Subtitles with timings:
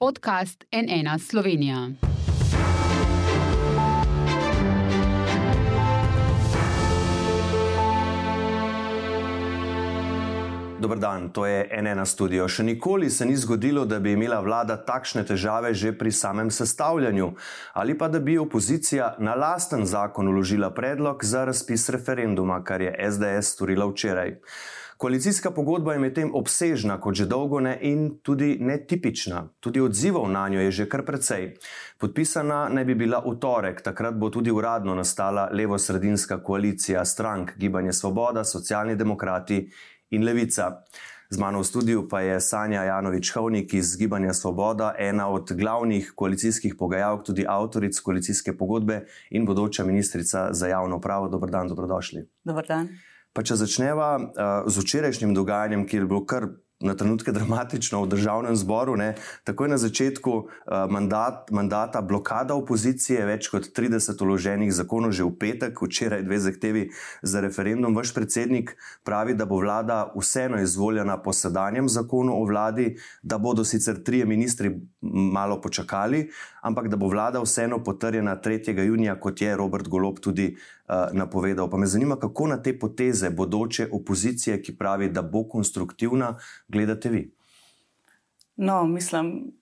[0.00, 1.88] podcast NN Slovenija.
[10.80, 12.48] Dober dan, to je NN studio.
[12.48, 17.32] Še nikoli se ni zgodilo, da bi imela vlada takšne težave že pri samem sestavljanju,
[17.72, 22.96] ali pa da bi opozicija na lasten zakon uložila predlog za razpis referenduma, kar je
[23.10, 24.38] SDS storila včeraj.
[25.00, 29.46] Koalicijska pogodba je medtem obsežna, kot že dolgo ne, in tudi netipična.
[29.60, 31.54] Tudi odzivov na njo je že kar precej.
[31.98, 37.92] Podpisana naj bi bila v torek, takrat bo tudi uradno nastala levo-sredinska koalicija strank Gibanje
[37.92, 39.70] Svoboda, Socialni demokrati
[40.10, 40.84] in Levica.
[41.30, 46.74] Z mano v studiu pa je Sanja Janovič-Hovnik iz Gibanja Svoboda, ena od glavnih koalicijskih
[46.78, 51.28] pogajalk, tudi avtoric koalicijske pogodbe in bodoča ministrica za javno pravo.
[51.28, 52.28] Dobro dan, dobrodošli.
[52.44, 52.88] Dobar dan.
[53.32, 54.26] Pa če začneva uh,
[54.66, 56.48] z včerajšnjim dogajanjem, kjer je bilo kar
[56.80, 58.96] na trenutke dramatično v državnem zboru.
[58.96, 59.14] Ne.
[59.44, 60.48] Takoj na začetku uh,
[60.90, 66.84] mandat, mandata blokada opozicije, več kot 30 uloženih zakonov že v petek, včeraj dve zahtevi
[67.22, 67.94] za referendum.
[67.94, 73.64] Vaš predsednik pravi, da bo vlada vseeno izvoljena po sedanjem zakonu o vladi, da bodo
[73.64, 76.30] sicer trije ministri malo počakali,
[76.62, 78.74] ampak da bo vlada vseeno potrjena 3.
[78.86, 80.56] junija, kot je Robert Golop tudi
[81.12, 81.70] napovedal.
[81.70, 86.36] Pa me zanima, kako na te poteze bodoče opozicije, ki pravi, da bo konstruktivna,
[86.68, 87.34] gledate vi?
[88.56, 89.52] No, mislim,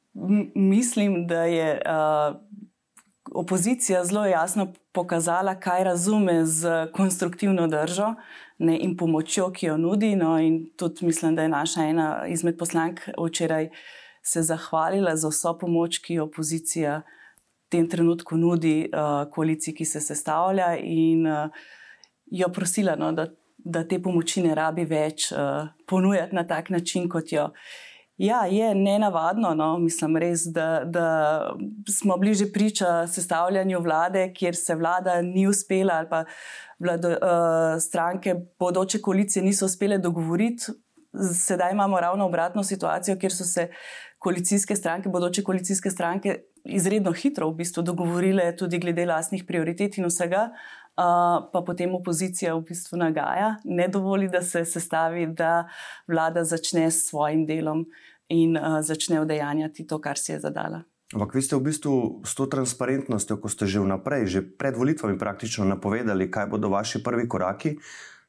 [0.54, 2.36] mislim, da je uh,
[3.32, 8.14] opozicija zelo jasno pokazala, kaj razume z konstruktivno držo
[8.58, 10.16] ne, in pomočjo, ki jo nudi.
[10.16, 13.70] No, in tudi mislim, da je naša ena izmed poslank včeraj
[14.22, 17.17] se zahvalila za vso pomoč, ki jo opozicija v
[17.68, 21.66] tem trenutku nudi uh, koaliciji, ki se sestavlja, in uh,
[22.30, 27.08] jo prosila, no, da da te pomoči ne rabi več uh, ponujati na tak način,
[27.10, 27.48] kot jo.
[28.18, 29.68] Ja, je nenavadno, no?
[29.78, 31.08] mislim res, da, da
[31.86, 36.24] smo bliže priča sestavljanju vlade, kjer se vlada ni uspela ali pa
[36.82, 40.74] vlado, uh, stranke bodoče koalicije niso uspele dogovoriti.
[41.34, 43.68] Sedaj imamo ravno obratno situacijo, kjer so se
[44.18, 50.06] koalicijske stranke, bodoče koalicijske stranke, izredno hitro v bistvu dogovorile tudi glede lastnih prioritet in
[50.08, 50.48] vsega,
[51.52, 55.68] pa potem opozicija v bistvu nagaja, ne dovoli, da se sestavi, da
[56.08, 57.86] vlada začne s svojim delom
[58.28, 60.82] in uh, začne udejanjati to, kar si je zadala.
[61.14, 65.16] Ampak vi ste v bistvu s to transparentnostjo, ko ste že vnaprej, že pred volitvami
[65.16, 67.78] praktično napovedali, kaj bodo vaši prvi koraki,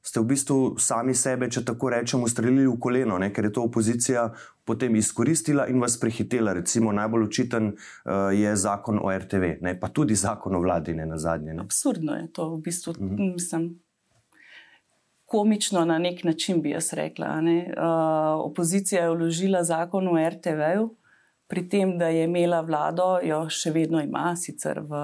[0.02, 3.32] ste v bistvu sami sebe, če tako rečemo, streljili v koleno, ne?
[3.34, 4.30] ker je to opozicija
[4.66, 6.54] potem izkoristila in vas prehitela.
[6.54, 9.76] Recimo najbolj učiten uh, je zakon o RTV, ne?
[9.80, 11.54] pa tudi zakon o vladi, ne na zadnje.
[11.54, 11.68] Ne?
[11.68, 12.96] Absurdno je to v bistvu.
[12.98, 13.16] Uh mhm.
[13.16, 13.34] -huh.
[13.34, 13.70] mislim,
[15.30, 17.28] Komično na nek način bi jaz rekla.
[17.28, 20.90] Uh, opozicija je vložila zakon o RTV,
[21.48, 25.02] pri tem, da je imela vlado, jo še vedno ima, sicer v,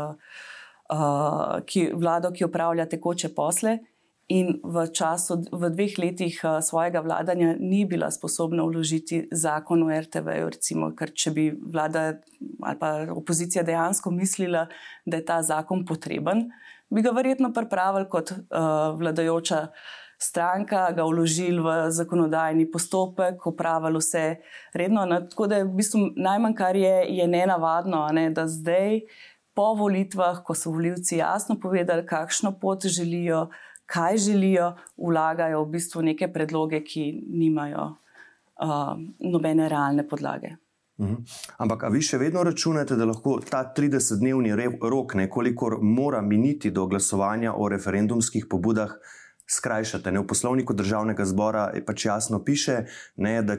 [0.93, 3.77] uh, ki, vlado, ki upravlja tekoče posle,
[4.27, 9.89] in v času, v dveh letih eh, svojega vladanja ni bila sposobna vložiti zakon o
[9.93, 10.49] RTV.
[10.49, 12.21] Recimo, ker če bi vlada
[12.65, 14.65] ali pa opozicija dejansko mislila,
[15.05, 16.49] da je ta zakon potreben,
[16.89, 19.67] bi ga verjetno pripravili kot uh, vladajoča
[20.21, 24.25] stranka, ga vložili v zakonodajni postopek, upravili vse
[24.73, 25.05] redno.
[25.05, 25.21] Ne?
[25.29, 28.29] Tako da je v bistvu najmanj, kar je, je nenavadno, ne?
[28.29, 29.05] da zdaj.
[29.55, 33.45] Po volitvah, ko so voljivci jasno povedali, kakšno pot želijo,
[33.85, 40.55] kaj želijo, vlagajo v bistvu neke predloge, ki nimajo uh, nobene realne podlage.
[40.97, 41.25] Uhum.
[41.59, 46.85] Ampak, a vi še vedno računate, da lahko ta 30-dnevni rok, nekoliko mora miniti do
[46.87, 48.95] glasovanja o referendumskih pobudah,
[49.47, 50.11] skrajšate.
[50.11, 50.19] Ne?
[50.19, 52.85] V poslovniku državnega zbora pač jasno piše,
[53.15, 53.57] ne, da,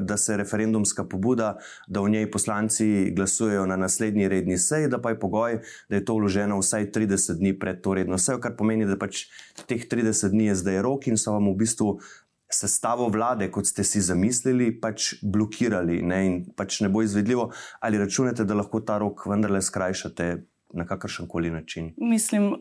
[0.00, 1.56] da se referendumska pobuda,
[1.86, 6.04] da v njej poslanci glasujejo na naslednji redni seji, da pa je pogoj, da je
[6.04, 9.26] to vloženo vsaj 30 dni pred to redno sejo, kar pomeni, da pač
[9.66, 11.98] teh 30 dni je zdaj rok in so vam v bistvu.
[12.52, 17.46] Sestavo vlade, kot ste si zamislili, pač blokirali ne, in pač ne bo izvedljivo,
[17.80, 21.92] ali računate, da lahko ta rok vendarle skrajšate na kakršen koli način?
[21.96, 22.58] Mislim, uh,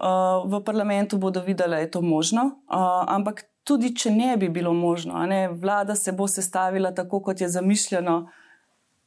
[0.52, 4.74] v parlamentu bodo videli, da je to možno, uh, ampak tudi če ne bi bilo
[4.74, 8.30] možno, ne, vlada se bo sestavila tako, kot je zamišljeno.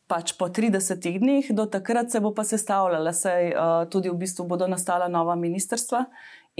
[0.07, 4.45] Pač po 30 dneh, do takrat se bo pa sestavljala, saj uh, tudi v bistvu
[4.47, 6.03] bodo nastala nova ministrstva,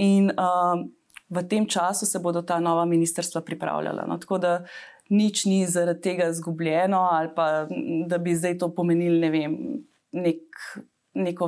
[0.01, 0.81] in uh,
[1.29, 4.05] v tem času se bodo ta nova ministrstva pripravljala.
[4.07, 4.65] No, tako da
[5.09, 7.67] nič ni zaradi tega izgubljeno, ali pa
[8.07, 9.57] da bi zdaj to pomenili, ne vem,
[10.11, 10.41] nek
[11.15, 11.47] neko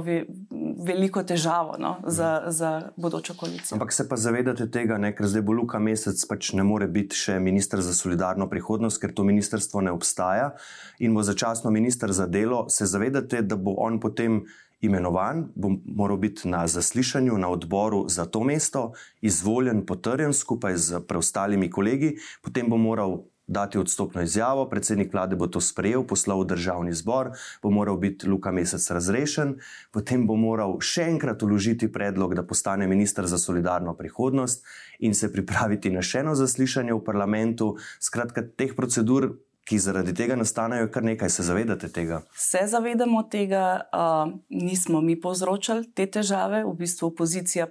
[0.85, 3.75] veliko težavo no, za, za bodočo koalicijo.
[3.75, 7.17] Ampak se pa zavedate tega, ne, ker zdaj bo Luka Mesec pač ne more biti
[7.19, 10.53] še ministr za solidarno prihodnost, ker to ministrstvo ne obstaja
[10.99, 12.65] in bo začasno ministr za delo.
[12.69, 14.45] Se zavedate, da bo on potem
[14.81, 18.91] imenovan, bo moral biti na zaslišanju na odboru za to mesto,
[19.21, 22.15] izvoljen, potrjen skupaj z preostalimi kolegi,
[22.45, 27.31] potem bo moral dati odstopno izjavo, predsednik vlade bo to sprejel, poslal v državni zbor,
[27.63, 29.55] bo moral biti Luka Mesec razrešen,
[29.91, 34.65] potem bo moral še enkrat uložiti predlog, da postane ministr za solidarno prihodnost
[34.99, 37.75] in se pripraviti na še eno zaslišanje v parlamentu.
[37.99, 39.37] Skratka, teh procedur.
[39.67, 42.21] Ki zaradi tega nastanejo, kar nekaj se zavedate tega.
[42.39, 47.67] Se zavedamo tega, uh, nismo mi povzročali te težave, v bistvu opozicija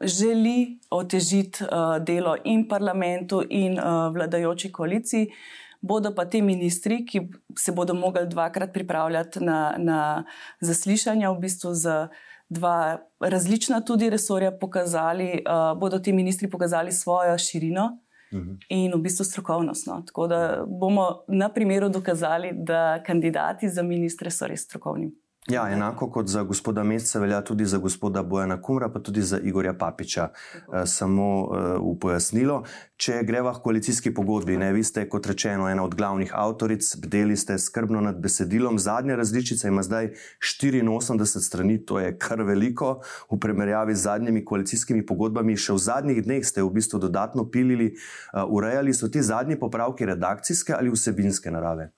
[0.00, 5.28] želi otežiti uh, delo in parlamentu, in uh, vladajoči koaliciji,
[5.80, 7.28] bodo pa ti ministri, ki
[7.58, 10.24] se bodo mogli dvakrat pripravljati na, na
[10.60, 12.08] zaslišanja, v bistvu za
[12.48, 17.98] dva različna tudi resorja, pokazali, uh, bodo ti ministri pokazali svojo širino.
[18.34, 18.54] Mhm.
[18.68, 19.86] In v bistvu strokovnost.
[19.86, 20.02] No.
[20.06, 25.12] Tako da bomo na primeru dokazali, da kandidati za ministre so res strokovni.
[25.50, 29.38] Ja, enako kot za gospoda Mesca, velja tudi za gospoda Bojana Kumra, pa tudi za
[29.38, 30.28] Igorja Papiča.
[30.72, 32.62] E, samo e, v pojasnilo,
[32.96, 37.36] če greva v koalicijski pogodbi, ne, vi ste, kot rečeno, ena od glavnih avtoric, bdeli
[37.36, 38.78] ste skrbno nad besedilom.
[38.78, 45.04] Zadnja različica ima zdaj 84 strani, to je kar veliko v primerjavi z zadnjimi koalicijskimi
[45.04, 45.58] pogodbami.
[45.60, 50.08] Še v zadnjih dneh ste v bistvu dodatno pilili, uh, urejali so ti zadnji popravki
[50.08, 51.92] redakcijske ali vsebinske narave.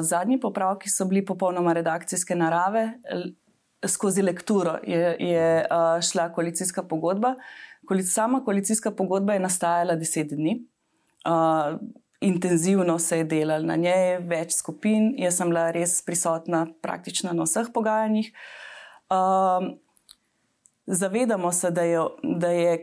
[0.00, 2.92] Zadnji popravki so bili popolnoma redakcijske narave.
[3.86, 5.66] Skozi lekturo je, je
[6.10, 7.34] šla koalicijska pogodba.
[8.04, 10.66] Sama koalicijska pogodba je nastajala deset dni.
[12.20, 15.12] Intenzivno se je delalo na njej, več skupin.
[15.18, 18.32] Jaz sem bila res prisotna praktično na vseh pogajanjih.
[20.86, 22.78] Zavedamo se, da je, da je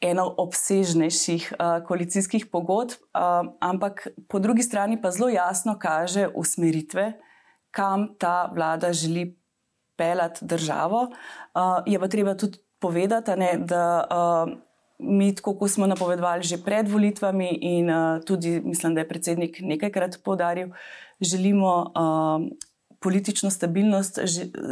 [0.00, 7.12] eno obsežnejših uh, koalicijskih pogodb, uh, ampak po drugi strani pa zelo jasno kaže usmeritve,
[7.70, 9.36] kam ta vlada želi
[9.96, 11.02] pelati državo.
[11.54, 14.52] Uh, je pa treba tudi povedati, ne, da uh,
[14.98, 19.60] mi, tako kot smo napovedovali že pred volitvami, in uh, tudi mislim, da je predsednik
[19.60, 20.68] nekajkrat podaril,
[21.20, 21.92] želimo.
[21.94, 22.50] Uh,
[23.02, 24.18] Politično stabilnost,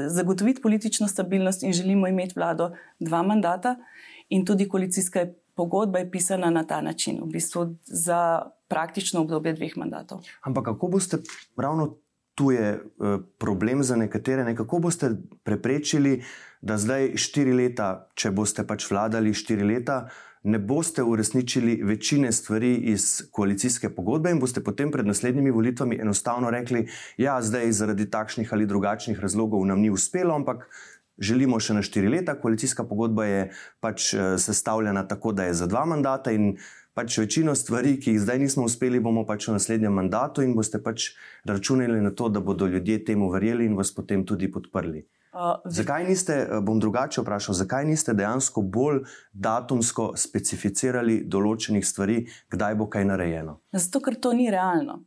[0.07, 2.71] zagotoviti politično stabilnost, in želimo imeti vlado
[3.01, 3.71] dva mandata.
[3.79, 3.85] Uh,
[4.29, 9.77] in tudi koalicijska pogodba je pisana na ta način, v bistvu za praktično obdobje dveh
[9.77, 10.21] mandatov.
[10.43, 11.19] Ampak kako boste
[11.57, 11.97] ravno
[12.39, 14.57] tu je eh, problem za nekatere, ne?
[14.57, 15.11] kako boste
[15.43, 16.23] preprečili,
[16.61, 20.07] da zdaj štiri leta, če boste pač vladali štiri leta.
[20.49, 26.51] Ne boste uresničili večine stvari iz koalicijske pogodbe, in boste potem pred naslednjimi volitvami enostavno
[26.51, 26.87] rekli:
[27.19, 30.69] Ja, zdaj zaradi takšnih ali drugačnih razlogov nam ni uspelo, ampak
[31.19, 32.35] želimo še na štiri leta.
[32.41, 33.41] Koalicijska pogodba je
[33.81, 36.56] pač eh, sestavljena tako, da je za dva mandata in
[36.99, 40.81] pač večino stvari, ki jih zdaj nismo uspeli, bomo pač v naslednjem mandatu in boste
[40.82, 41.12] pač
[41.47, 45.05] računali na to, da bodo ljudje temu verjeli in vas potem tudi podprli.
[45.29, 52.23] Uh, zakaj niste, eh, bom drugače vprašal, zakaj niste dejansko bolj datumsko specificirali določenih stvari,
[52.50, 53.61] kdaj bo kaj narejeno?
[53.76, 55.05] Zato, ker to ni realno.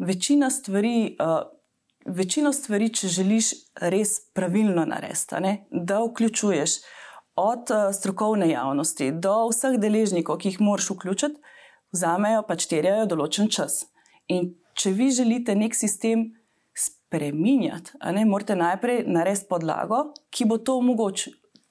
[0.00, 1.44] Večina stvari, uh,
[2.06, 3.52] večino stvari, če želiš
[3.92, 6.78] res pravilno narediti, da vključuješ
[7.40, 11.40] od uh, strokovne javnosti do vseh deležnikov, ki jih moraš vključiti,
[11.94, 13.84] vzamejo pač terjajo določen čas.
[14.28, 16.30] In če vi želite nek sistem
[16.76, 21.28] spremenjati, ne, morate najprej narediti podlago, ki bo to, omogoč,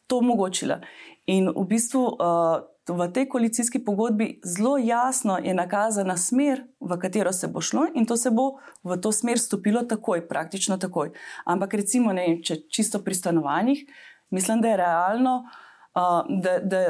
[0.08, 0.82] to omogočila.
[1.30, 2.06] In v bistvu.
[2.18, 7.88] Uh, v tej koalicijski pogodbi zelo jasno je nakazana smer, v katero se bo šlo,
[7.96, 11.12] in to se bo v to smer stopilo takoj, praktično takoj.
[11.46, 13.86] Ampak, recimo, ne, če čisto pri stanovanjih,
[14.30, 15.36] mislim, da je realno,
[15.96, 16.84] uh, da, da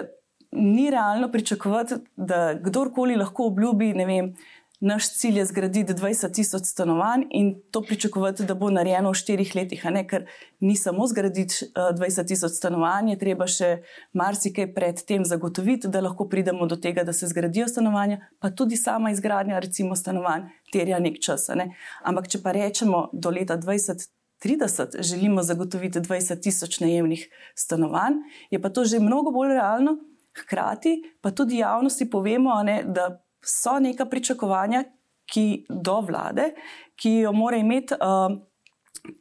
[0.52, 4.34] ni realno pričakovati, da kdorkoli lahko obljubi, ne vem
[4.80, 9.56] naš cilj je zgraditi 20 tisoč stanovanj in to pričakovati, da bo narejeno v štirih
[9.56, 9.86] letih.
[9.86, 10.06] Ne?
[10.08, 10.26] Ker
[10.60, 13.70] ni samo zgraditi 20 eh, tisoč stanovanj, je treba še
[14.14, 18.78] marsikaj pred tem zagotoviti, da lahko pridemo do tega, da se zgradijo stanovanja, pa tudi
[18.80, 21.50] sama izgradnja, recimo, stanovanj, terja nek čas.
[21.56, 21.74] Ne?
[22.04, 24.16] Ampak, če pa rečemo do leta 2030.
[24.40, 28.14] 30 želimo zagotoviti 20 tisoč najemnih stanovanj,
[28.50, 29.98] je pa to že mnogo bolj realno,
[30.32, 34.84] hkrati pa tudi javnosti povemo, ne, da so neka pričakovanja,
[35.30, 36.52] ki do vlade,
[36.98, 38.34] ki jo mora imeti, uh,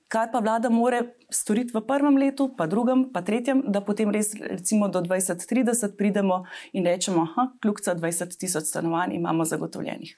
[0.09, 4.33] kar pa vlada mora storiti v prvem letu, pa drugem, pa tretjem, da potem res,
[4.41, 10.17] recimo, do 2030 pridemo in rečemo, da kljub 20 tisoč stanovanj imamo zagotovljenih.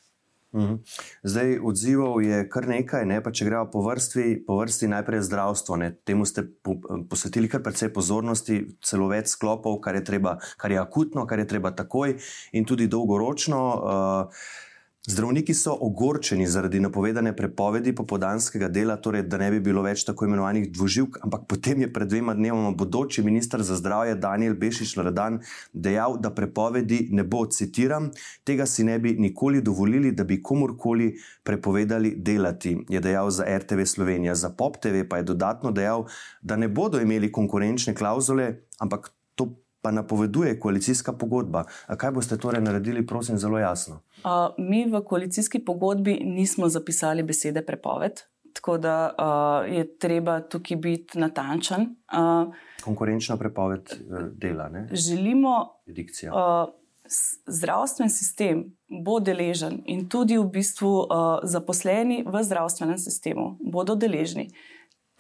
[0.55, 0.75] Mhm.
[1.23, 3.21] Zdaj, odzivov je kar nekaj, ne?
[3.23, 5.79] pa če gremo po vrsti, po vrsti najprej zdravstvo.
[5.79, 5.93] Ne?
[6.05, 6.43] Temu ste
[7.11, 11.47] posvetili kar precej pozornosti, celo več sklopov, kar je, treba, kar je akutno, kar je
[11.55, 12.17] treba takoj
[12.53, 13.63] in tudi dolgoročno.
[13.63, 14.43] Uh,
[15.09, 20.27] Zdravniki so ogorčeni zaradi napovedane prepovedi popodanskega dela, torej da ne bi bilo več tako
[20.27, 25.39] imenovanih dvoživk, ampak potem je pred dvema dnevoma bodoči ministr za zdravje Daniel Bešič Loredan
[25.73, 28.11] dejal, da prepovedi ne bo, citiram,
[28.45, 31.15] tega si ne bi nikoli dovolili, da bi komorkoli
[31.49, 34.37] prepovedali delati, je dejal za RTV Slovenija.
[34.37, 36.05] Za Pop TV pa je dodatno dejal,
[36.43, 38.53] da ne bodo imeli konkurenčne klauzule,
[38.85, 39.49] ampak to
[39.83, 41.65] pa napoveduje koalicijska pogodba.
[41.87, 44.01] A kaj boste torej naredili, prosim, zelo jasno?
[44.25, 48.21] Uh, mi v koalicijski pogodbi nismo zapisali besede prepoved,
[48.53, 51.97] tako da uh, je treba tukaj biti natančen.
[52.13, 54.69] Uh, Konkurenčna prepoved eh, dela.
[54.69, 54.89] Ne?
[54.93, 55.69] Želimo.
[55.89, 56.81] Uh,
[57.47, 58.65] zdravstven sistem
[59.05, 61.07] bo deležen in tudi v bistvu uh,
[61.43, 64.51] zaposleni v zdravstvenem sistemu bodo deležni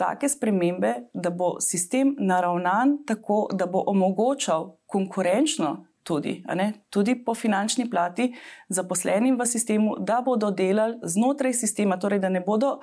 [0.00, 6.44] take spremembe, da bo sistem naravnan tako, da bo omogočal konkurenčno tudi,
[6.90, 8.32] tudi po finančni plati
[8.68, 12.80] zaposlenim v sistemu, da bodo delali znotraj sistema, torej da ne bodo.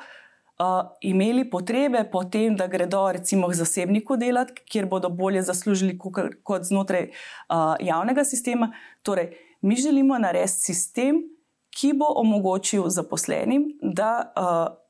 [0.58, 6.00] Uh, imeli potrebe po tem, da gredo recimo k zasebniku delati, kjer bodo bolje zaslužili
[6.44, 8.72] kot znotraj uh, javnega sistema.
[9.06, 11.22] Torej, mi želimo narediti sistem,
[11.70, 14.87] ki bo omogočil zaposlenim, da uh,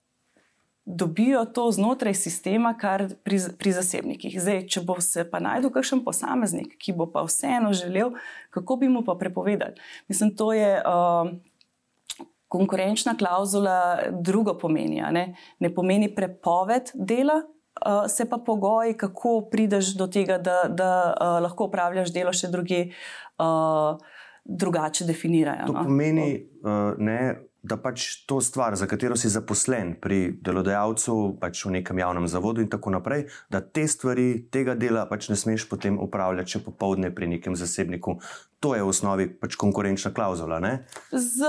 [0.87, 4.37] dobijo to znotraj sistema, kar pri, pri zasebnikih.
[4.39, 8.13] Zdaj, če bo se pa najdel kakšen posameznik, ki bo pa vseeno želel,
[8.55, 9.75] kako bi mu pa prepovedali.
[10.07, 10.79] Mislim, to je.
[10.81, 11.35] Uh,
[12.47, 15.23] Konkurenčna klauzula drugo pomeni, ne?
[15.59, 21.41] ne pomeni prepoved dela, uh, se pa pogoji, kako prideš do tega, da, da uh,
[21.43, 22.85] lahko upravljaš delo še druge,
[23.43, 23.99] uh,
[24.45, 25.67] drugače definirajo.
[25.67, 25.83] To no?
[25.89, 26.29] pomeni,
[26.63, 27.19] uh, ne,
[27.67, 32.63] da pač to stvar, za katero si zaposlen pri delodajalcu, pač v nekem javnem zavodu
[32.63, 37.11] in tako naprej, da te stvari, tega dela pač ne smeš potem upravljati, če popovdne
[37.15, 38.17] pri nekem zasebniku.
[38.59, 40.57] To je v osnovi pač konkurenčna klauzula.
[41.13, 41.45] Z...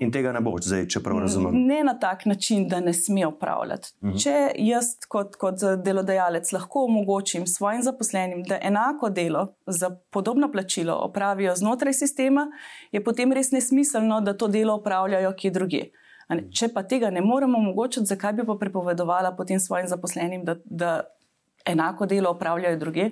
[0.00, 1.52] In tega ne boš, zdaj, če prav razumem.
[1.68, 3.92] Ne na tak način, da ne sme upravljati.
[4.00, 4.16] Uh mhm.
[4.16, 4.22] -huh.
[4.22, 10.94] Če jaz, kot, kot delodajalec, lahko omogočim svojim zaposlenim, da enako delo za podobno plačilo
[10.94, 12.46] opravijo znotraj sistema,
[12.92, 15.84] je potem res nesmiselno, da to delo opravljajo kje druge.
[16.52, 21.00] Če pa tega ne moremo omogočiti, zakaj bi pa prepovedovala potem svojim zaposlenim, da, da
[21.64, 23.10] enako delo opravljajo druge.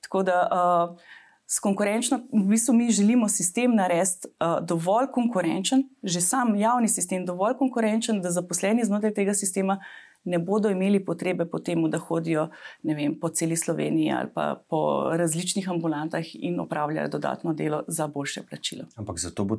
[0.00, 0.48] Tako da.
[0.52, 1.20] Uh,
[1.52, 7.26] s konkurenčno, v bistvu mi želimo sistem narediti uh, dovolj konkurenčen, že sam javni sistem
[7.26, 9.76] dovolj konkurenčen, da zaposleni znotraj tega sistema
[10.24, 12.46] ne bodo imeli potrebe po tem, da hodijo
[12.82, 18.46] vem, po celi Sloveniji ali pa po različnih ambulantah in opravljajo dodatno delo za boljše
[18.50, 18.84] plačilo.
[18.96, 19.58] Ampak za to bo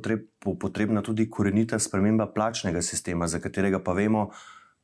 [0.60, 4.30] potrebna tudi korenita sprememba plačnega sistema, za katerega pa vemo,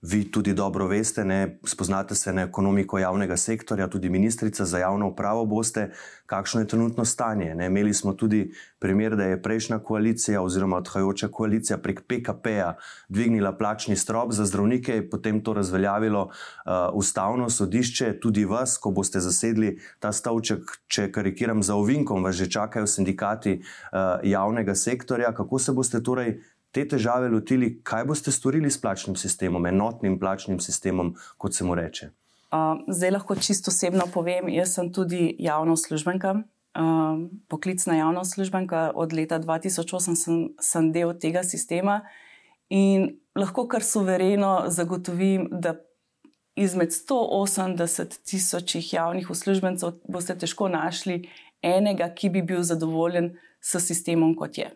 [0.02, 5.08] Vi tudi dobro veste, ne, spoznate se na ekonomiko javnega sektorja, tudi ministrica za javno
[5.08, 5.90] upravo boste,
[6.26, 7.54] kakšno je trenutno stanje.
[7.54, 7.66] Ne.
[7.66, 12.76] Imeli smo tudi primer, da je prejšnja koalicija oziroma odhajajoča koalicija prek PKP-ja
[13.08, 19.20] dvignila plačni strop za zdravnike, potem to razveljavilo uh, ustavno sodišče, tudi vas, ko boste
[19.20, 25.34] zasedli ta stavček, če karikiram za ovinkom, vas že čakajo sindikati uh, javnega sektorja.
[25.36, 26.38] Kako se boste torej
[26.70, 31.74] te težave lotili, kaj boste storili s plačnim sistemom, enotnim plačnim sistemom, kot se mu
[31.74, 32.10] reče?
[32.50, 38.90] Uh, zdaj lahko čisto osebno povem, jaz sem tudi javna uslužbenka, uh, poklicna javna uslužbenka.
[38.94, 42.00] Od leta 2008 sem, sem del tega sistema
[42.70, 45.76] in lahko kar suvereno zagotovim, da
[46.58, 51.22] izmed 180 tisočih javnih uslužbencev boste težko našli
[51.62, 54.70] enega, ki bi bil zadovoljen s sistemom, kot je.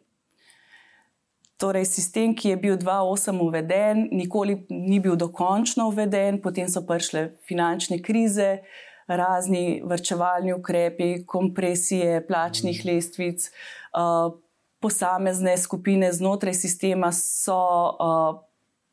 [1.57, 7.29] Torej, sistem, ki je bil 2008 uveden, nikoli ni bil dokončno uveden, potem so prišle
[7.47, 8.59] finančne krize,
[9.07, 12.89] razni vrčevalni ukrepi, kompresije plačnih mhm.
[12.91, 13.47] lestvic,
[13.95, 14.35] uh,
[14.81, 18.43] posamezne skupine znotraj sistema so uh,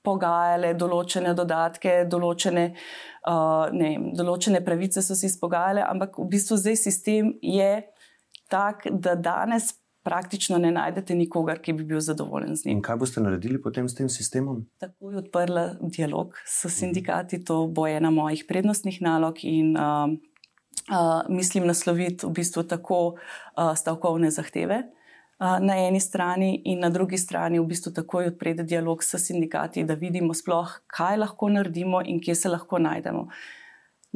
[0.06, 2.72] pogajale določene dodatke, določene,
[3.30, 7.74] uh, ne, določene pravice so si izpogajale, ampak v bistvu zdaj sistem je
[8.52, 12.78] tak, da danes praktično ne najdete nikogar, ki bi bil zadovoljen z njim.
[12.78, 14.64] In kaj boste naredili potem s tem sistemom?
[14.82, 20.10] Takoj odprla dialog s sindikati, to bo ena mojih prednostnih nalog in uh,
[20.90, 24.84] uh, mislim nasloviti v bistvu tako uh, stavkovne zahteve.
[25.42, 29.96] Na eni strani, in na drugi strani, v bistvu takoj odpreti dialog s sindikati, da
[29.98, 33.24] vidimo, sploh, kaj lahko naredimo in kje se lahko najdemo.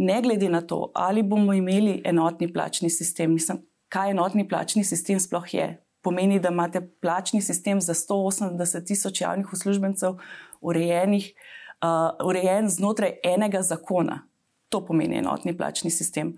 [0.05, 5.19] Ne glede na to, ali bomo imeli enotni plačni sistem, mislim, kaj enotni plačni sistem
[5.19, 5.81] sploh je.
[6.05, 10.19] pomeni, da imate plačni sistem za 180 tisoč javnih uslužbencev
[10.61, 11.31] urejenih,
[11.81, 14.19] uh, urejen znotraj enega zakona.
[14.69, 16.35] To pomeni enotni plačni sistem.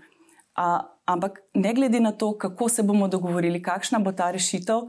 [0.56, 4.88] Uh, ampak ne glede na to, kako se bomo dogovorili, kakšna bo ta rešitev,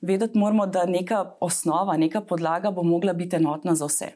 [0.00, 4.12] vedeti moramo, da neka osnova, neka podlaga bo mogla biti enotna za vse.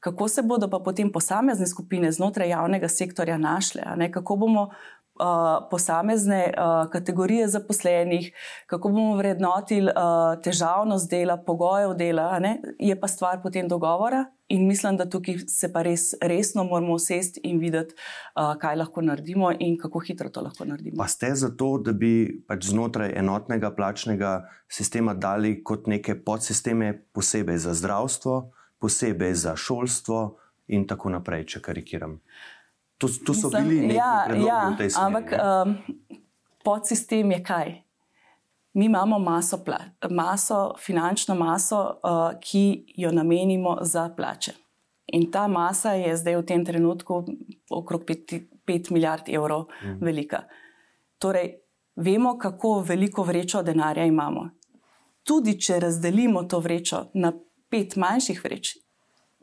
[0.00, 4.70] Kako se bodo pa potem posamezne skupine znotraj javnega sektorja našle, kako bomo
[5.70, 8.32] posamezne uh, kategorije zaposlenih,
[8.66, 12.40] kako bomo vrednotili uh, težavnost dela, pogojev dela,
[12.78, 14.24] je pa stvar potem dogovora.
[14.48, 19.00] In mislim, da tukaj se pa res resno moramo usesti in videti, uh, kaj lahko
[19.02, 20.96] naredimo in kako hitro to lahko naredimo.
[20.98, 26.92] Pa ste za to, da bi pač znotraj enotnega plačnega sistema dali kot neke podsisteme,
[27.12, 30.36] posebej za zdravstvo, posebej za šolstvo
[30.68, 32.20] in tako naprej, če karikiram.
[33.02, 35.06] To, to so Mislim, bili neki ja, ja, v tej smeri.
[35.06, 35.76] Ampak um,
[36.64, 37.72] podsistem je kaj?
[38.74, 39.58] Mi imamo maso,
[40.10, 44.52] maso finančno maso, uh, ki jo namenimo za plače.
[45.12, 47.24] In ta masa je zdaj v tem trenutku
[47.70, 49.98] okrog 5 milijard evrov mm.
[50.00, 50.44] velika.
[51.18, 51.58] Torej,
[51.96, 54.48] vemo, kako veliko vrečo denarja imamo.
[55.22, 57.32] Tudi če razdelimo to vrečo na
[57.68, 58.76] pet manjših vreč,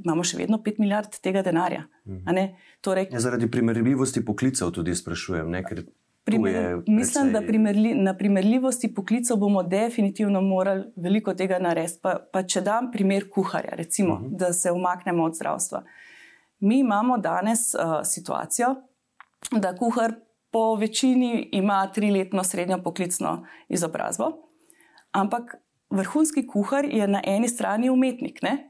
[0.06, 1.86] imamo še vedno 5 milijard tega denarja.
[2.08, 2.46] Mhm.
[2.82, 5.50] Torej, ja, zaradi primerljivosti poklicev tudi sprašujem.
[5.52, 5.64] Ne,
[6.24, 12.00] primer, mislim, da primerli, na primerljivosti poklicev bomo definitivno morali veliko tega narediti.
[12.02, 14.30] Pa, pa če dam primer kuharja, recimo, uh mhm.
[14.30, 14.38] -huh.
[14.38, 15.84] da se umaknemo od zdravstva.
[16.60, 18.76] Mi imamo danes uh, situacijo,
[19.52, 20.14] da kuhar
[20.52, 24.32] po večini ima triletno srednjo poklicno izobrazbo,
[25.12, 25.56] ampak
[25.90, 28.42] vrhunski kuhar je na eni strani umetnik.
[28.42, 28.70] Ne?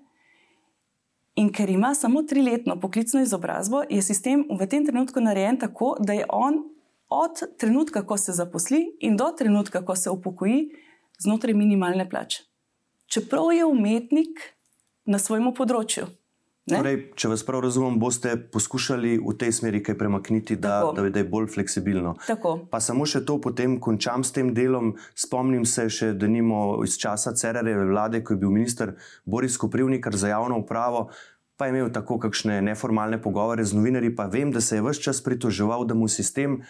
[1.40, 6.14] In ker ima samo triletno poklicno izobrazbo, je sistem v tem trenutku narejen tako, da
[6.14, 6.58] je on
[7.10, 10.68] od trenutka, ko se zaposli, in do trenutka, ko se upokoji,
[11.24, 12.44] znotraj minimalne plače.
[13.08, 14.44] Čeprav je umetnik
[15.06, 16.10] na svojem področju.
[16.70, 21.22] Torej, če vas prav razumem, boste poskušali v tej smeri kaj premakniti, da, da, da
[21.22, 22.16] je bolj fleksibilno.
[22.28, 22.56] Tako.
[22.72, 24.94] Pa samo še to, potem končam s tem delom.
[25.18, 28.96] Spomnim se še, da nimo iz časa Cerereve vlade, ko je bil minister
[29.26, 31.10] Boris Koprivnikar za javno upravo.
[31.60, 35.04] Pa je imel tako kakšne neformalne pogovore z novinarji, pa vem, da se je vse
[35.10, 36.62] čas pritoževal, da mu sistem,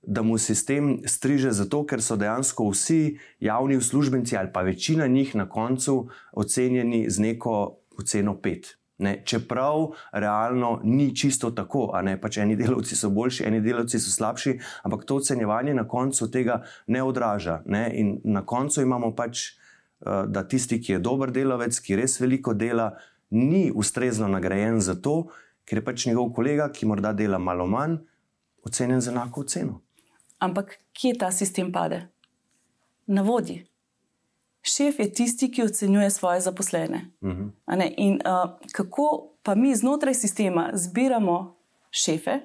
[0.00, 5.36] da mu sistem striže zato, ker so dejansko vsi javni uslužbenci ali pa večina njih
[5.36, 8.79] na koncu ocenjeni z neko oceno pet.
[9.00, 14.12] Ne, čeprav realno ni čisto tako, ne, pač eni delavci so boljši, eni delavci so
[14.12, 17.62] slabši, ampak to ocenjevanje na koncu tega ne odraža.
[17.64, 19.46] Ne, in na koncu imamo pač,
[20.04, 22.90] uh, da tisti, ki je dober delavec, ki res veliko dela,
[23.30, 25.30] ni ustrezno nagrajen za to,
[25.64, 28.00] ker je pač njegov kolega, ki morda dela malo manj,
[28.66, 29.80] ocenjen z enako oceno.
[30.40, 32.08] Ampak kje ta sistem pade?
[33.06, 33.62] Na vodi.
[34.62, 37.10] Šef je tisti, ki ocenjuje svoje zaposlene.
[37.20, 37.48] Uh mhm.
[37.66, 37.94] -huh.
[37.96, 41.56] In uh, kako pa mi znotraj sistema zbiramo
[41.90, 42.40] šefe,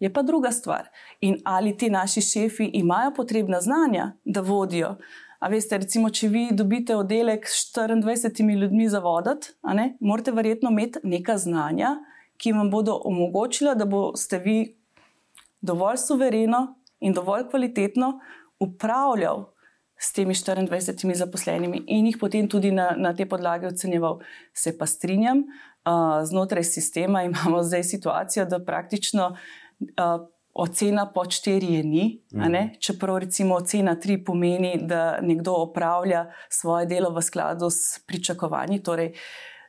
[0.00, 0.88] je pa druga stvar.
[1.20, 4.96] In ali ti naši šefi imajo potrebna znanja, da vodijo.
[5.38, 9.52] A veste, recimo, če vi dobite oddelek s 24 ljudmi za voditi,
[10.00, 11.96] morate verjetno imeti neka znanja,
[12.36, 14.76] ki vam bodo omogočila, da boste vi
[15.60, 18.20] dovolj suvereno in dovolj kvalitetno
[18.58, 19.44] upravljali
[20.02, 24.18] s temi 24 zaposlenimi in jih potem tudi na, na te podlage ocenjeval.
[24.54, 25.44] Se pa strinjam,
[25.86, 32.22] uh, znotraj sistema imamo zdaj situacijo, da praktično uh, ocena po štiri je ni.
[32.34, 32.74] Mm.
[32.80, 39.12] Čeprav recimo ocena tri pomeni, da nekdo opravlja svoje delo v skladu s pričakovanji, torej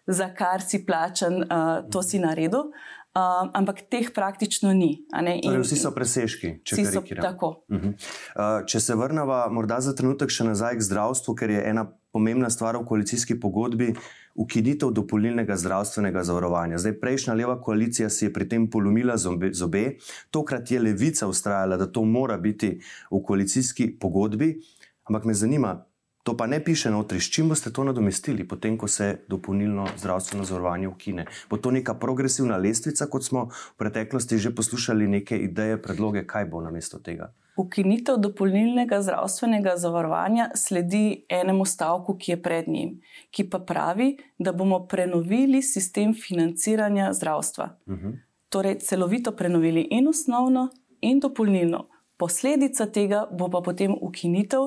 [0.07, 2.73] za kar si plačen, uh, to si naredil.
[3.13, 5.05] Uh, ampak teh praktično ni.
[5.13, 7.65] Torej, vsi so presežki, če se tako.
[7.69, 7.93] Uh -huh.
[8.33, 12.49] uh, če se vrnemo morda za trenutek še nazaj k zdravstvu, ker je ena pomembna
[12.49, 13.93] stvar v koalicijski pogodbi
[14.35, 16.77] ukinitev dopolnilnega zdravstvenega zavarovanja.
[16.77, 19.97] Zdaj, prejšnja leva koalicija si je pri tem polomila zobe,
[20.31, 22.79] tokrat je levica ustrajala, da to mora biti
[23.11, 24.55] v koalicijski pogodbi.
[25.03, 25.85] Ampak me zanima,
[26.23, 30.43] To pa ne piše notri, s čim boste to nadomestili, potem ko se dopolnilno zdravstveno
[30.43, 31.25] zavarovanje ukine.
[31.49, 36.45] Bo to neka progresivna lestvica, kot smo v preteklosti že poslušali neke ideje, predloge, kaj
[36.45, 37.33] bo namesto tega?
[37.57, 44.53] Ukinitev dopolnilnega zdravstvenega zavarovanja sledi enemu stavku, ki je pred njim, ki pa pravi, da
[44.53, 47.69] bomo prenovili sistem financiranja zdravstva.
[47.85, 48.07] Uh mhm.
[48.07, 48.17] -huh.
[48.49, 50.69] Torej, celovito prenovili in osnovno,
[51.01, 51.87] in dopolnilno.
[52.17, 54.59] Posledica tega bo pa potem ukinitev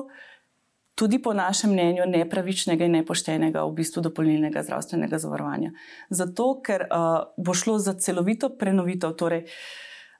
[0.97, 5.71] tudi po našem mnenju nepravičnega in nepoštenega v bistvu dopolnilnega zdravstvenega zavarovanja.
[6.09, 9.45] Zato, ker uh, bo šlo za celovito prenovitev, torej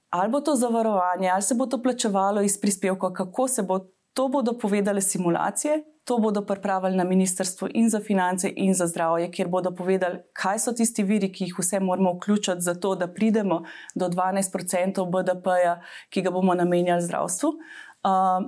[0.09, 3.79] ali bo to zavarovanje, ali se bo to plačevalo iz prispevka, kako se bo
[4.13, 9.31] to bodo povedale simulacije, To bodo pripravili na Ministrstvu in za finance, in za zdravje,
[9.31, 13.57] kjer bodo povedali, kaj so tisti viri, ki jih vse moramo vključiti, zato da pridemo
[13.95, 17.49] do 12% BDP-ja, ki ga bomo namenjali zdravstvu.
[17.49, 18.47] Uh,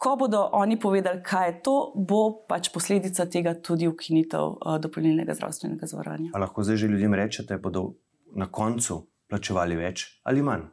[0.00, 5.36] ko bodo oni povedali, kaj je to, bo pač posledica tega tudi ukinitev uh, dopolnilnega
[5.36, 6.32] zdravstvenega zavarovanja.
[6.40, 8.00] Lahko zdaj že ljudem rečete, da bodo
[8.32, 10.70] na koncu plačevali več ali manj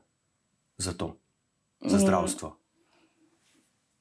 [0.79, 1.17] za to,
[1.83, 2.03] za mm.
[2.07, 2.49] zdravstvo.
[2.49, 2.63] Mm.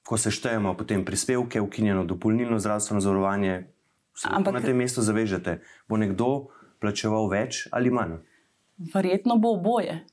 [0.06, 3.66] Ko se štejemo potem prispevke, ukinjeno dopolnilno zdravstveno zavarovanje,
[4.14, 5.58] se Ampak, na tem mestu zavežete,
[5.90, 8.20] bo nekdo plačeval več ali manj?
[8.94, 10.04] Verjetno bo oboje.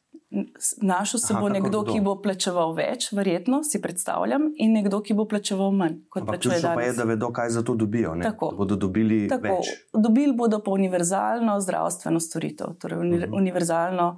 [0.82, 5.14] Našel se Aha, bo nekdo, ki bo plačeval več, verjetno si predstavljam, in nekdo, ki
[5.14, 6.00] bo plačeval manj.
[6.10, 8.16] Ključno pa je, da vedo, kaj za to dobijo.
[8.24, 9.70] Tako, bodo dobili tako, več.
[9.94, 13.32] Dobili bodo pa univerzalno zdravstveno storitev, torej uni, uh mhm.
[13.32, 13.38] -huh.
[13.38, 14.10] univerzalno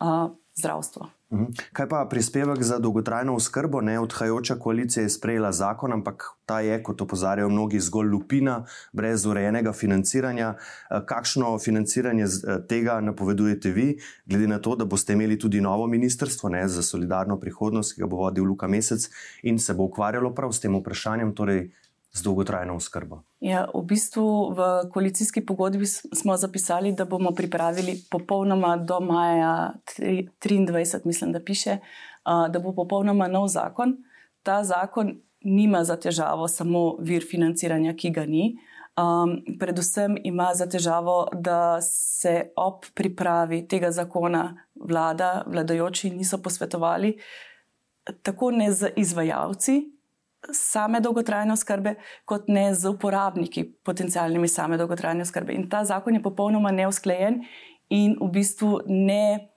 [0.00, 1.10] uh, zdravstvo.
[1.30, 1.44] Mhm.
[1.72, 3.80] Kaj pa prispevek za dolgotrajno oskrbo?
[3.80, 3.98] Ne?
[4.00, 9.72] Odhajajoča koalicija je sprejela zakon, ampak ta je, kot opozarjajo mnogi, zgolj lupina, brez urejenega
[9.72, 10.54] financiranja.
[10.56, 15.86] Eh, kakšno financiranje eh, tega napovedujete vi, glede na to, da boste imeli tudi novo
[15.86, 19.10] ministrstvo ne, za solidarno prihodnost, ki ga bo vodil Luka Mesec
[19.42, 21.34] in se bo ukvarjalo prav s tem vprašanjem?
[21.34, 21.68] Torej,
[22.12, 23.27] z dolgotrajno oskrbo?
[23.40, 31.00] Ja, v bistvu v koalicijski pogodbi smo zapisali, da bomo pripravili popolnoma do maja 2023,
[31.04, 31.78] mislim, da piše,
[32.24, 33.96] da bo popolnoma nov zakon.
[34.42, 38.56] Ta zakon nima za težavo samo vir financiranja, ki ga ni.
[38.98, 47.14] Um, predvsem ima za težavo, da se ob pripravi tega zakona vlada, vladajoči niso posvetovali
[48.22, 49.97] tako ne z izvajalci,
[50.52, 55.54] same dolgotrajne oskrbe, kot ne z uporabniki, potencialnimi same dolgotrajne oskrbe.
[55.54, 57.42] In ta zakon je popolnoma neusklajen
[57.90, 59.50] in v bistvu ne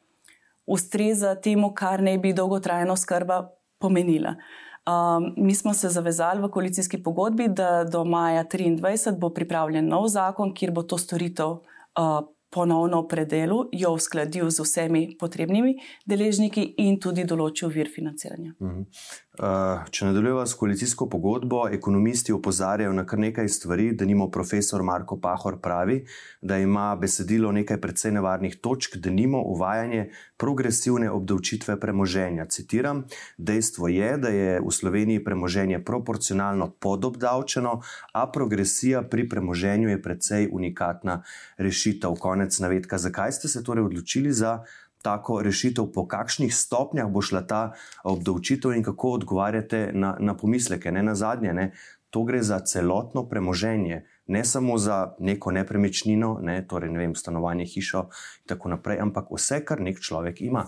[0.65, 3.43] ustreza temu, kar naj bi dolgotrajna oskrba
[3.79, 4.35] pomenila.
[4.81, 10.07] Um, mi smo se zavezali v koalicijski pogodbi, da do maja 2023 bo pripravljen nov
[10.07, 16.99] zakon, kjer bo to storitev uh, ponovno predelil, jo uskladil z vsemi potrebnimi deležniki in
[16.99, 18.53] tudi določil vir financiranja.
[18.59, 18.79] Uh -huh.
[18.79, 24.83] uh, če nadaljujemo s koalicijsko pogodbo, ekonomisti opozarjajo na kar nekaj stvari, da nimo profesor
[24.83, 26.01] Marko Pahor pravi,
[26.41, 32.45] da ima besedilo nekaj precej nevarnih točk, da nimo uvajanje progresivne obdavčitve premoženja.
[32.45, 33.05] Citiram:
[33.37, 37.79] Dejstvo je, da je v Sloveniji premoženje proporcionalno podobdavčeno,
[38.13, 41.21] a progresija pri premoženju je precej unikatna
[41.57, 42.19] rešitev.
[42.19, 42.97] Konec navedka.
[42.97, 44.59] Zakaj ste se torej odločili za
[45.01, 47.61] tako rešitev, po kakšnih stopnjah bo šla ta
[48.03, 50.91] obdavčitev in kako odgovarjate na, na pomisleke?
[50.91, 51.71] Ne na zadnje, ne?
[52.11, 57.65] to gre za celotno premoženje ne samo za neko nepremičnino, ne, torej ne vem, stanovanje,
[57.65, 58.05] hišo
[58.41, 60.65] in tako naprej, ampak vse, kar nek človek ima.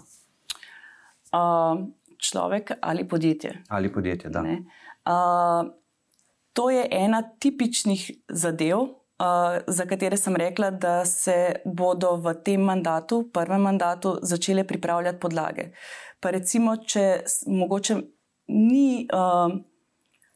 [1.33, 1.85] Uh,
[2.17, 3.63] človek ali podjetje.
[3.67, 4.41] Ali podjetje, da.
[4.43, 5.71] Uh,
[6.53, 8.87] to je ena tipičnih zadev,
[9.67, 15.69] za katere sem rekla, da se bodo v tem mandatu, prvem mandatu, začele pripravljati podlage.
[16.19, 18.01] Pa recimo, če mogoče
[18.47, 19.07] ni.
[19.13, 19.61] Uh,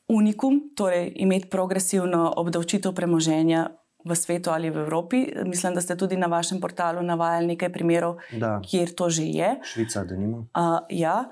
[0.08, 3.68] unikum, torej imeti progresivno obdavčitev premoženja
[4.08, 5.26] v svetu ali v Evropi.
[5.46, 8.62] Mislim, da ste tudi na vašem portalu navajali nekaj primerov, da.
[8.64, 9.50] kjer to že je.
[9.64, 10.38] Švica, da nima.
[10.56, 11.26] Uh, ja.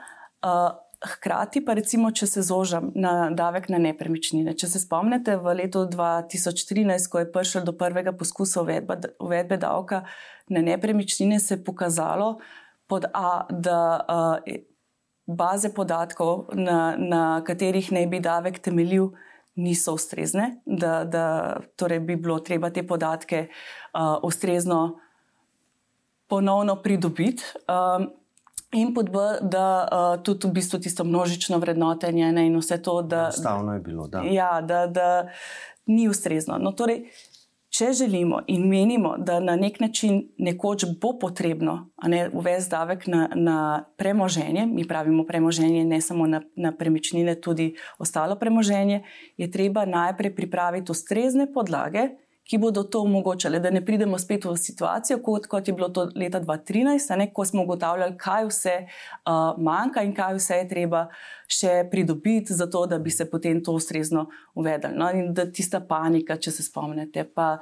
[0.44, 4.56] Uh, Hkrati pa, recimo, če se zožam na davek na nepremičnine.
[4.58, 10.04] Če se spomnite, v letu 2013, ko je prišel do prvega poskusa uvedbe, uvedbe davka
[10.50, 12.40] na nepremičnine, se je pokazalo,
[12.88, 14.58] pod A, da uh,
[15.26, 19.14] baze podatkov, na, na katerih naj bi davek temeljil,
[19.56, 21.26] niso ustrezne, da, da
[21.80, 25.00] torej bi bilo treba te podatke uh, ustrezno
[26.28, 27.44] ponovno pridobiti.
[27.70, 28.10] Um,
[28.74, 33.30] In podb, da uh, tudi v bistvu tisto množično vrednotenje ne, in vse to, da.
[33.32, 34.24] Stavno je bilo, da.
[34.26, 35.28] Ja, da, da
[35.86, 36.58] ni ustrezno.
[36.58, 37.06] No, torej,
[37.70, 43.30] če želimo in menimo, da na nek način nekoč bo potrebno ne, uvesti davek na,
[43.36, 43.58] na
[43.98, 49.04] premoženje, mi pravimo premoženje, ne samo na, na premičnine, tudi ostalo premoženje,
[49.38, 52.10] je treba najprej pripraviti ustrezne podlage,
[52.46, 56.06] ki bodo to omogočale, da ne pridemo spet v situacijo, kot, kot je bilo to
[56.16, 61.08] leta 2013, ne, ko smo ugotavljali, kaj vse uh, manjka in kaj vse je treba
[61.50, 64.94] še pridobiti, zato da bi se potem to ustrezno uvedli.
[64.94, 67.56] No, in da tista panika, če se spomnite, pa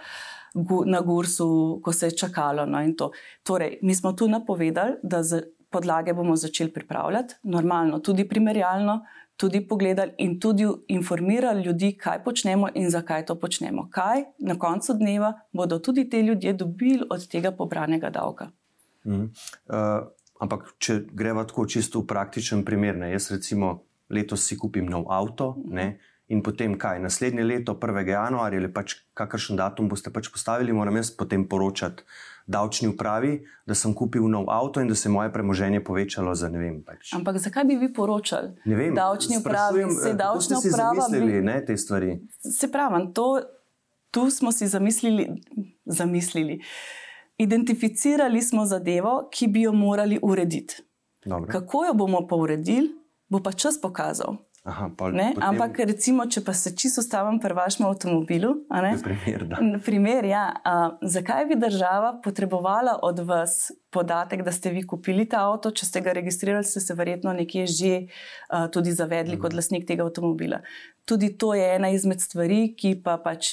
[0.86, 2.68] na Gursu, ko se je čakalo.
[2.70, 2.84] No,
[3.44, 5.24] torej, mi smo tu napovedali, da
[5.74, 9.00] podlage bomo začeli pripravljati, normalno, tudi primerjalno
[9.38, 13.88] tudi pogledali in tudi informirali ljudi, kaj počnemo in zakaj to počnemo.
[13.92, 18.50] Kaj na koncu dneva bodo tudi ti ljudje dobili od tega pobranega davka.
[19.06, 19.24] Mm.
[19.24, 20.08] Uh,
[20.40, 23.12] ampak, če greva tako čisto v praktičen primer, ne?
[23.12, 25.56] jaz recimo letos si kupim nov avto.
[25.66, 25.98] Ne?
[26.28, 28.08] in potem kaj, naslednje leto, 1.
[28.08, 32.04] januarja ali pač kakršen datum boste pač postavili, moram jaz potem poročati
[32.48, 33.34] davčni upravi,
[33.66, 36.84] da sem kupil nov avto in da se je moje premoženje povečalo za ne vem.
[36.84, 37.14] Pač.
[37.14, 38.52] Ampak zakaj bi vi poročali?
[38.66, 40.94] Ne vem, davčni upravi, se eh, davčna ste si uprava.
[40.96, 42.20] zamislili, bi- ne, te stvari.
[42.52, 43.42] Se pravi, to,
[44.12, 45.28] tu smo si zamislili,
[45.86, 46.60] zamislili.
[47.38, 50.84] Identificirali smo zadevo, ki bi jo morali urediti.
[51.26, 51.52] Dobro.
[51.52, 52.90] Kako jo bomo pa uredili,
[53.28, 54.36] bo pa čas pokazal.
[54.64, 58.96] Aha, potem- Ampak, recimo, če pa se čisto stavim pri vašem avtomobilu, ne?
[58.98, 59.58] Primer, da.
[59.80, 60.44] Primer, ja.
[60.64, 63.58] A, zakaj bi država potrebovala od vas
[63.90, 65.70] podatek, da ste vi kupili ta avto?
[65.70, 67.92] Če ste ga registrirali, ste se verjetno nekje že
[68.50, 70.62] a, tudi zavedli kot lastnik tega avtomobila.
[71.04, 73.52] Tudi to je ena izmed stvari, ki pa pač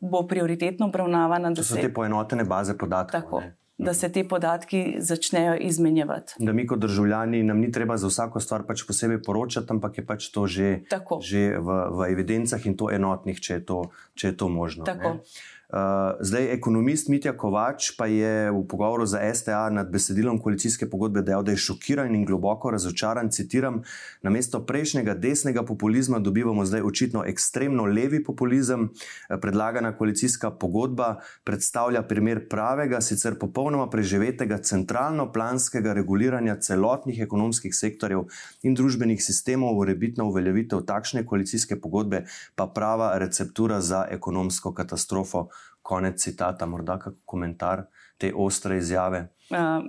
[0.00, 3.20] bo prioritetno obravnavana, To so se, te poenotene baze podatkov.
[3.20, 3.54] tako, ne.
[3.78, 6.34] Da se te podatki začnejo izmenjevati.
[6.38, 10.06] Da mi kot državljani nam ni treba za vsako stvar pač posebej poročati, ampak je
[10.06, 11.20] pač to že, Tako.
[11.22, 13.78] že v, v evidencah in to enotnih, če je to,
[14.14, 14.84] če je to možno.
[14.84, 15.14] Tako.
[15.22, 15.56] ne.
[15.68, 21.20] Uh, zdaj, ekonomist Mitja Kovač pa je v pogovoru za STA nad besedilom koalicijske pogodbe
[21.20, 23.28] dejal, da je šokiran in globoko razočaran.
[23.28, 23.82] Citiram:
[24.22, 28.88] Na mesto prejšnjega desnega populizma dobivamo zdaj očitno ekstremno levi populizem.
[29.28, 38.24] Eh, Predlagana koalicijska pogodba predstavlja primer pravega, sicer popolnoma preživetega centralno-planskega reguliranja celotnih ekonomskih sektorjev
[38.62, 42.24] in družbenih sistemov, urebitna uveljavitev takšne koalicijske pogodbe
[42.56, 45.50] pa prava receptura za ekonomsko katastrofo.
[45.88, 47.86] Konec citata, morda kak komentar
[48.20, 49.22] te ostre izjave.
[49.48, 49.80] Uh,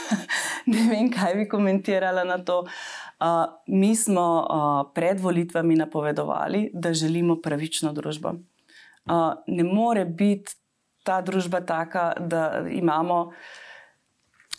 [0.72, 2.62] ne vem, kaj bi komentirala na to.
[3.20, 8.32] Uh, mi smo uh, pred volitvami napovedovali, da želimo pravično družbo.
[9.06, 10.56] Uh, ne more biti
[11.04, 13.32] ta družba taka, da imamo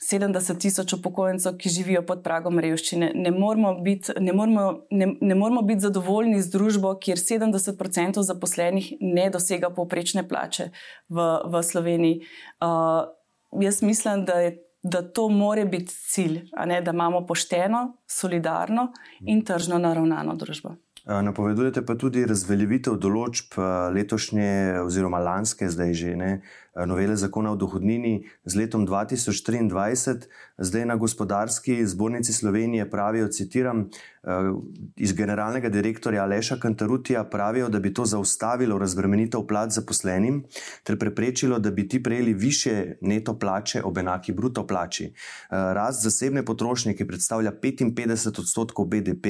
[0.08, 3.12] 70 tisoč upokojencev, ki živijo pod pragom revščine.
[3.16, 8.94] Ne moramo biti, ne moramo, ne, ne moramo biti zadovoljni z družbo, kjer 70% zaposlenih
[9.02, 10.70] ne dosega povprečne plače
[11.10, 12.22] v, v Sloveniji.
[12.64, 13.12] Uh,
[13.64, 18.92] jaz mislim, da, je, da to more biti cilj, ne, da imamo pošteno, solidarno
[19.28, 20.78] in tržno naravnano družbo.
[21.08, 24.50] Eh, Napovedujete pa tudi razveljavitev določb eh, letošnje
[24.82, 26.32] oziroma lanske, zdaj že ne,
[26.86, 30.28] novele zakona o dohodnini z letom 2023.
[30.58, 34.30] Zdaj na gospodarski zbornici Slovenije pravijo, citiram, eh,
[34.96, 40.44] iz generalnega direktorja Aleša Kantarutija pravijo, da bi to zaustavilo razbremenitev plač zaposlenim
[40.84, 45.06] ter preprečilo, da bi ti prejeli više neto plače ob enaki bruto plači.
[45.06, 45.14] Eh,
[45.50, 49.26] Rast zasebne potrošnje, ki predstavlja 55 odstotkov BDP,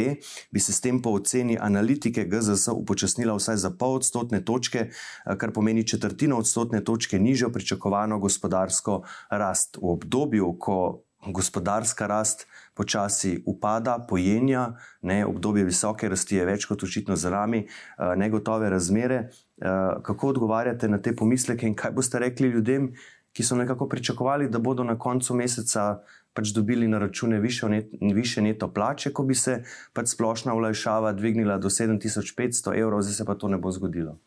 [0.52, 5.38] bi se s tem po oceni analitike GZS upočasnila vsaj za pol odstotne točke, eh,
[5.38, 9.78] kar pomeni četrtino odstotne točke nižjo pričakovano gospodarsko rast.
[9.78, 16.84] V obdobju, ko gospodarska rast počasi upada, pojenja, ne, obdobje visoke rasti je več kot
[16.84, 19.30] očitno za nami, eh, negotove razmere.
[19.62, 22.94] Eh, Kako odgovarjate na te pomisleke in kaj boste rekli ljudem,
[23.34, 26.02] ki so nekako pričakovali, da bodo na koncu meseca
[26.34, 31.14] pač dobili na račune više, net, više neto plače, ko bi se pač splošna olajšava
[31.14, 34.18] dvignila do 7500 evrov, zdaj se pa to ne bo zgodilo.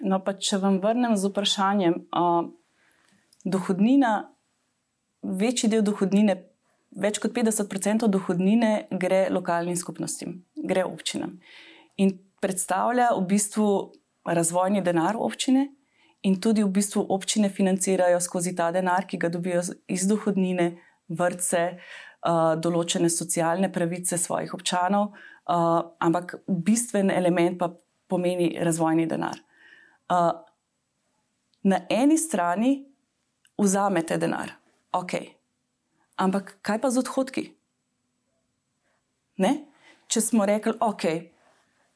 [0.00, 2.48] No, pa če vam vrnem z vprašanjem, uh,
[3.44, 4.30] dohodnina,
[5.20, 6.36] večji del dohodnine,
[6.96, 11.36] več kot 50% dohodnine gre lokalnim skupnostim, gre občinam.
[12.00, 13.68] In predstavlja v bistvu
[14.24, 15.68] razvojni denar občine,
[16.22, 20.72] in tudi v bistvu občine financirajo skozi ta denar, ki ga dobijo iz dohodnine,
[21.08, 27.72] vrtce, uh, določene socialne pravice svojih občanov, uh, ampak bistven element pa
[28.10, 29.38] pomeni razvojni denar.
[30.10, 30.32] Uh,
[31.62, 32.84] na eni strani
[33.58, 34.56] vzamete denar,
[34.92, 35.12] ok,
[36.16, 37.44] ampak kaj pa z odhodki?
[39.38, 39.52] Ne?
[40.10, 41.04] Če smo rekli, ok,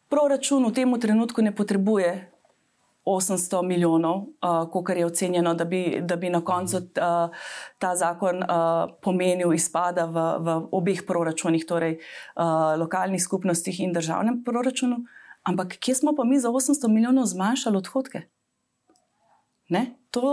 [0.06, 2.12] proračun v tem trenutku ne potrebuje
[3.04, 7.34] 800 milijonov, uh, kolikor je ocenjeno, da bi, da bi na koncu uh,
[7.78, 14.40] ta zakon uh, pomenil izpada v, v obeh proračunih, torej uh, lokalnih skupnostih in državnem
[14.44, 15.02] proračunu.
[15.44, 18.22] Ampak kje smo pa mi za 800 milijonov zmanjšali odhodke?
[19.68, 19.86] Ne?
[20.10, 20.30] To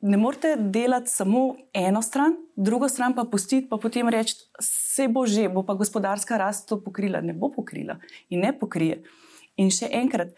[0.00, 5.26] ne morete delati samo eno stran, drugo stran pa pustiti, pa potem reči, se bo
[5.26, 7.20] že, bo pa gospodarska rast to pokrila.
[7.20, 7.98] Ne bo pokrila
[8.30, 9.02] in ne pokrije.
[9.56, 10.34] In še enkrat,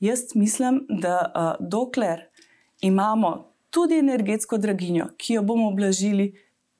[0.00, 2.28] jaz mislim, da uh, dokler
[2.80, 6.32] imamo tudi energetsko draginjo, ki jo bomo oblažili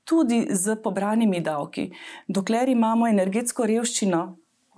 [0.04, 1.90] tudi z pobranimi davki,
[2.28, 4.22] dokler imamo energetsko revščino,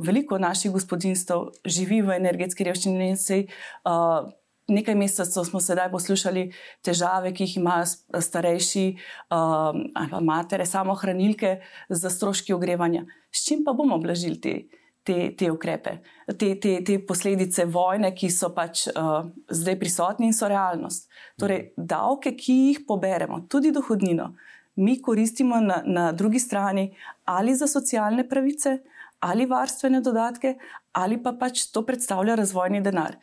[0.03, 3.45] veliko naših gospodinstv živi v energetski revščini in se.
[3.85, 4.31] Uh,
[4.73, 6.45] Nekaj mesecev smo sedaj poslušali
[6.87, 11.57] težave, ki jih imajo starejši um, ali pa matere, samohranilke
[11.91, 13.03] za stroški ogrevanja.
[13.35, 14.55] S čim pa bomo blažili te,
[15.03, 15.97] te, te ukrepe,
[16.39, 21.11] te, te, te posledice vojne, ki so pač uh, zdaj prisotni in so realnost.
[21.43, 24.31] Torej, davke, ki jih poberemo, tudi dohodnino,
[24.77, 26.93] mi koristimo na, na drugi strani
[27.25, 28.79] ali za socialne pravice,
[29.23, 30.57] ali varstvene dodatke,
[30.93, 33.17] ali pa pač to predstavlja razvojni denar.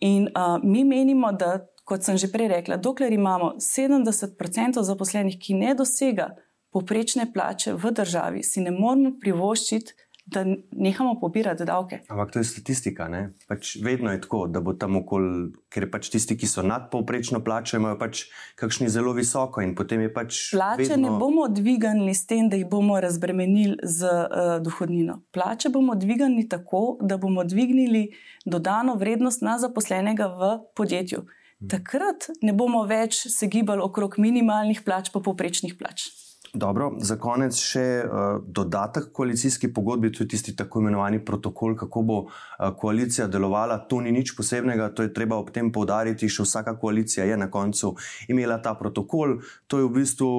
[0.00, 5.58] In uh, mi menimo, da, kot sem že prej rekla, dokler imamo 70% zaposlenih, ki
[5.58, 6.30] ne dosega
[6.70, 12.00] poprečne plače v državi, si ne moremo privoščiti da nehamo pobirati davke.
[12.08, 13.08] Ampak to je statistika.
[13.48, 17.80] Pač vedno je tako, da bo tam okoli, ker pač tisti, ki so nadpovprečno plačo,
[17.80, 18.24] imajo pač
[18.60, 19.64] kakšni zelo visoko.
[20.14, 21.02] Pač Plače vedno...
[21.02, 25.20] ne bomo dvigali s tem, da jih bomo razbremenili z uh, dohodnino.
[25.34, 28.10] Plače bomo dvigali tako, da bomo dvignili
[28.46, 31.26] dodano vrednost na zaposlenega v podjetju.
[31.60, 31.68] Hmm.
[31.68, 36.08] Takrat ne bomo več se gibali okrog minimalnih plač, pa poprečnih plač.
[36.54, 42.02] Dobro, za konec še uh, dodatek koalicijski pogodbi, to je tisti tako imenovani protokol, kako
[42.02, 42.32] bo uh,
[42.76, 43.76] koalicija delovala.
[43.86, 46.26] To ni nič posebnega, to je treba ob tem povdariti.
[46.26, 47.92] Še vsaka koalicija je na koncu
[48.28, 49.36] imela ta protokol.
[49.70, 50.30] To je v bistvu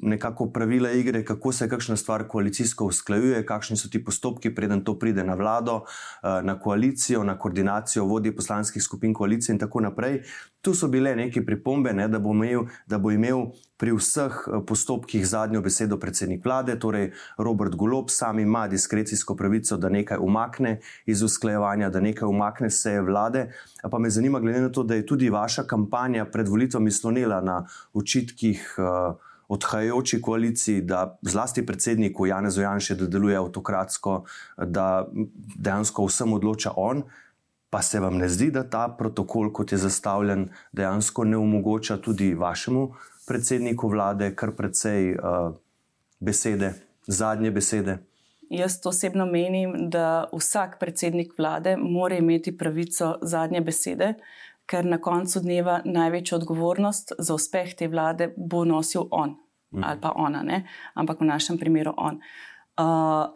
[0.00, 4.96] nekako pravila igre, kako se kakšna stvar koalicijsko usklajuje, kakšni so ti postopki, preden to
[4.96, 10.22] pride na vlado, uh, na koalicijo, na koordinacijo vodij poslanskih skupin koalicije in tako naprej.
[10.60, 13.46] Tu so bile neke pripombe, ne, da, bo imel, da bo imel
[13.80, 19.78] pri vseh eh, postopkih zadnjo besedo predsednik vlade, torej Robert Golob, sam ima diskrecijsko pravico,
[19.80, 20.74] da nekaj umakne
[21.06, 23.46] iz usklajevanja, da nekaj umakne se vlade.
[23.90, 27.64] Pa me zanima, glede na to, da je tudi vaša kampanja pred volitvami slonila na
[27.92, 28.76] očitkih.
[28.78, 29.16] Uh,
[29.50, 34.12] Odhajajoči koaliciji, da zlasti predsedniku Janezu Janšu, da deluje avtokratsko,
[34.62, 35.08] da
[35.58, 37.02] dejansko vsem odloča on,
[37.70, 42.34] Pa se vam ne zdi, da ta protokol, kot je zastavljen, dejansko ne omogoča tudi
[42.34, 42.88] vašemu
[43.26, 45.52] predsedniku vlade kar precej uh,
[46.20, 46.72] besede,
[47.06, 47.98] zadnje besede?
[48.50, 54.14] Jaz osebno menim, da vsak predsednik vlade mora imeti pravico zadnje besede,
[54.66, 59.36] ker na koncu dneva največjo odgovornost za uspeh te vlade bo nosil on
[59.70, 59.84] mhm.
[59.84, 60.64] ali pa ona, ne?
[60.94, 62.18] ampak v našem primeru on.
[62.80, 63.30] Uh,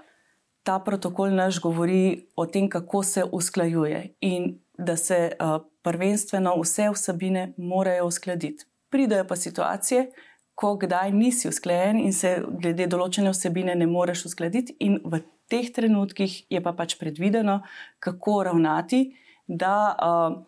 [0.64, 6.88] ta protokol naš govori o tem, kako se usklajuje in da se uh, prvenstveno vse
[6.90, 8.64] vsebine morajo uskladiti.
[8.90, 10.10] Pridejo pa situacije,
[10.54, 15.68] ko kdaj nisi usklajen in se glede določene vsebine ne moreš uskladiti, in v teh
[15.74, 17.60] trenutkih je pa pač predvideno,
[17.98, 19.04] kako ravnati,
[19.46, 20.38] da uh,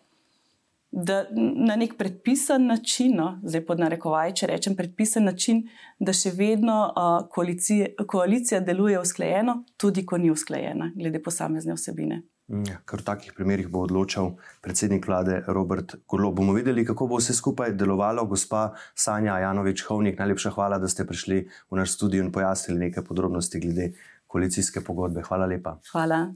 [0.91, 5.65] da na nek predpisan način, no, zdaj pod narekovaj, če rečem predpisan način,
[5.99, 12.21] da še vedno uh, koalicija, koalicija deluje usklajeno, tudi ko ni usklajena, glede posamezne osebine.
[12.47, 16.31] Mm, ja, ker v takih primerih bo odločal predsednik vlade Robert Golo.
[16.31, 18.23] Bomo videli, kako bo vse skupaj delovalo.
[18.25, 23.59] Gospa Sanja Janovič-Hovnik, najlepša hvala, da ste prišli v naš studio in pojasnili nekaj podrobnosti
[23.59, 23.91] glede
[24.31, 25.25] koalicijske pogodbe.
[25.27, 25.75] Hvala lepa.
[25.91, 26.29] Hvala.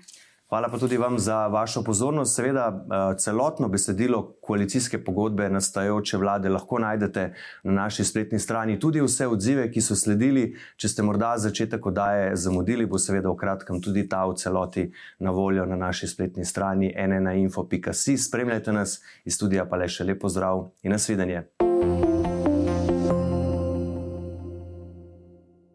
[0.52, 2.36] Hvala pa tudi vam za vašo pozornost.
[2.36, 7.34] Seveda, eh, celotno besedilo koalicijske pogodbe nastajajoče vlade lahko najdete
[7.64, 8.80] na naši spletni strani.
[8.80, 13.40] Tudi vse odzive, ki so sledili, če ste morda začetek oddaje zamudili, bo seveda v
[13.40, 18.18] kratkem tudi ta v celoti na voljo na naši spletni strani nnainfo.si.
[18.18, 21.48] Spremljajte nas iz studija, pa le še lepo zdrav in nasvidenje.